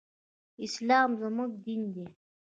[0.65, 2.05] اسلام زمونږ دين دی.